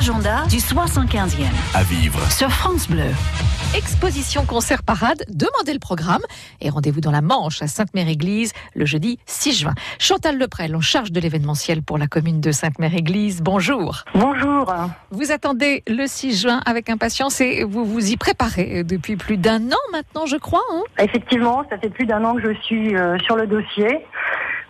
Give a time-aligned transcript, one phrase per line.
[0.00, 1.44] l'agenda du 75e.
[1.74, 2.18] À vivre.
[2.32, 3.10] Sur France Bleu.
[3.76, 6.22] Exposition concert parade, demandez le programme
[6.62, 9.74] et rendez-vous dans la Manche à Sainte-Mère-Église le jeudi 6 juin.
[9.98, 13.42] Chantal Leprel en charge de l'événementiel pour la commune de Sainte-Mère-Église.
[13.42, 14.04] Bonjour.
[14.14, 14.72] Bonjour.
[15.10, 19.70] Vous attendez le 6 juin avec impatience et vous vous y préparez depuis plus d'un
[19.70, 20.64] an maintenant, je crois.
[20.72, 23.98] Hein Effectivement, ça fait plus d'un an que je suis euh, sur le dossier.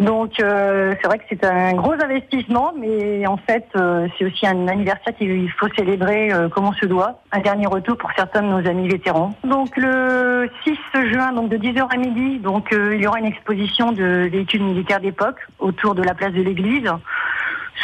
[0.00, 4.46] Donc euh, c'est vrai que c'est un gros investissement, mais en fait euh, c'est aussi
[4.46, 7.20] un anniversaire qu'il faut célébrer euh, comme on se doit.
[7.32, 9.34] Un dernier retour pour certains de nos amis vétérans.
[9.44, 10.76] Donc le 6
[11.12, 14.62] juin, donc de 10h à midi, donc euh, il y aura une exposition de véhicules
[14.62, 16.90] militaires d'époque autour de la place de l'église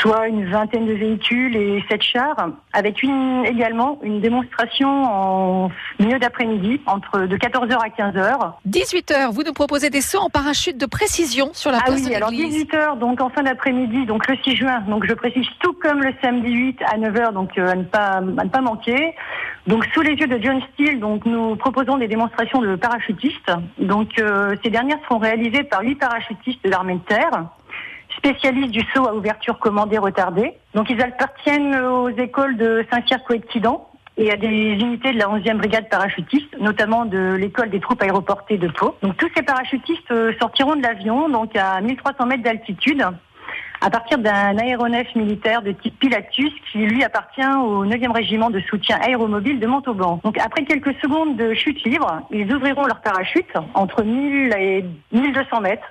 [0.01, 6.19] soit une vingtaine de véhicules et sept chars, avec une, également une démonstration en milieu
[6.19, 8.53] d'après-midi, entre de 14h à 15h.
[8.69, 12.11] 18h, vous nous proposez des sauts en parachute de précision sur la Ah place oui,
[12.11, 12.65] de alors l'église.
[12.65, 16.13] 18h, donc en fin d'après-midi, donc le 6 juin, donc je précise tout comme le
[16.23, 19.15] samedi 8 à 9h, donc euh, à, ne pas, à ne pas manquer.
[19.67, 23.53] Donc sous les yeux de John Steele, donc nous proposons des démonstrations de parachutistes.
[23.79, 27.45] Donc euh, ces dernières seront réalisées par huit parachutistes de l'armée de terre
[28.23, 30.55] spécialistes du saut à ouverture commandée retardée.
[30.75, 35.89] Donc ils appartiennent aux écoles de Saint-Cyr-Coëtquidan et à des unités de la 11e brigade
[35.89, 38.95] parachutiste, notamment de l'école des troupes aéroportées de Pau.
[39.03, 43.05] Donc tous ces parachutistes euh, sortiront de l'avion donc à 1300 mètres d'altitude
[43.83, 48.61] à partir d'un aéronef militaire de type Pilatus qui lui appartient au 9e régiment de
[48.61, 50.21] soutien aéromobile de Montauban.
[50.23, 55.61] Donc après quelques secondes de chute libre, ils ouvriront leur parachute entre 1000 et 1200
[55.63, 55.87] mètres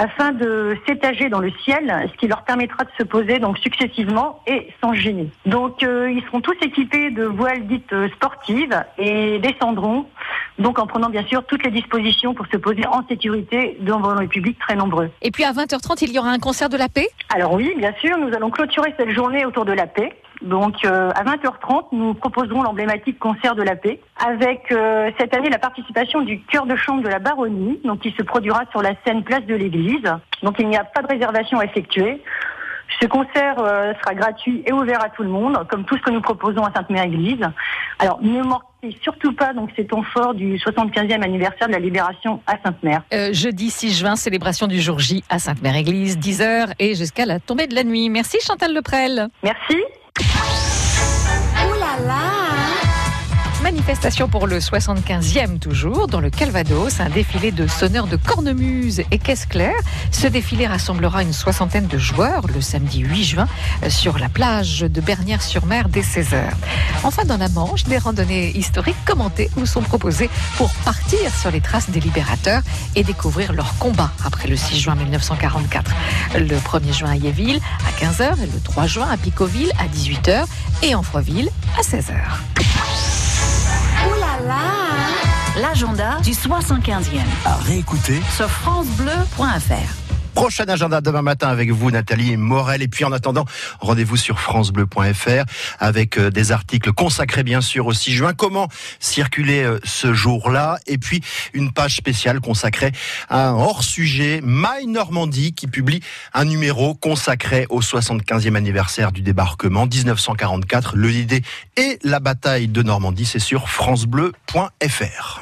[0.00, 4.42] afin de s'étager dans le ciel, ce qui leur permettra de se poser donc successivement
[4.46, 5.28] et sans gêner.
[5.44, 10.06] Donc euh, ils seront tous équipés de voiles dites euh, sportives et descendront
[10.58, 14.26] donc en prenant bien sûr toutes les dispositions pour se poser en sécurité devant le
[14.26, 15.10] public très nombreux.
[15.20, 17.08] Et puis à 20h30, il y aura un concert de la paix?
[17.34, 20.12] Alors oui, bien sûr, nous allons clôturer cette journée autour de la paix.
[20.42, 25.50] Donc euh, à 20h30, nous proposerons l'emblématique concert de la paix avec euh, cette année
[25.50, 28.92] la participation du chœur de chambre de la Baronnie, donc qui se produira sur la
[29.04, 30.10] scène place de l'église.
[30.42, 32.22] Donc il n'y a pas de réservation à effectuer.
[33.00, 36.10] Ce concert euh, sera gratuit et ouvert à tout le monde, comme tout ce que
[36.10, 37.44] nous proposons à Sainte-Mère-Église.
[37.98, 42.40] Alors ne manquez surtout pas donc ces temps forts du 75e anniversaire de la libération
[42.46, 43.02] à Sainte-Mère.
[43.12, 47.66] Euh, jeudi 6 juin, célébration du jour J à Sainte-Mère-Église, 10h et jusqu'à la tombée
[47.66, 48.08] de la nuit.
[48.08, 49.28] Merci Chantal Leprel.
[49.42, 49.76] Merci.
[53.62, 59.18] Manifestation pour le 75e toujours dans le Calvados, un défilé de sonneurs de cornemuse et
[59.18, 59.78] caisse claire.
[60.12, 63.48] Ce défilé rassemblera une soixantaine de joueurs le samedi 8 juin
[63.82, 66.42] euh, sur la plage de Bernières-sur-Mer dès 16h.
[67.04, 71.60] Enfin dans la Manche, des randonnées historiques commentées vous sont proposées pour partir sur les
[71.60, 72.62] traces des libérateurs
[72.96, 75.92] et découvrir leur combat après le 6 juin 1944.
[76.36, 80.44] Le 1er juin à Yéville à 15h et le 3 juin à Picoville à 18h
[80.82, 82.59] et en Froiville à 16h.
[85.60, 87.20] L'agenda du 75e.
[87.44, 88.20] À réécouter.
[88.36, 90.19] Sur FranceBleu.fr.
[90.40, 92.80] Prochain agenda demain matin avec vous, Nathalie Morel.
[92.80, 93.44] Et puis en attendant,
[93.78, 95.44] rendez-vous sur FranceBleu.fr
[95.78, 98.32] avec euh, des articles consacrés bien sûr au 6 juin.
[98.32, 98.68] Comment
[99.00, 100.78] circuler euh, ce jour-là?
[100.86, 101.20] Et puis
[101.52, 102.90] une page spéciale consacrée
[103.28, 106.00] à un hors-sujet, My Normandie, qui publie
[106.32, 110.96] un numéro consacré au 75e anniversaire du débarquement 1944.
[110.96, 111.42] Le l'idée
[111.76, 115.40] et la bataille de Normandie, c'est sur FranceBleu.fr.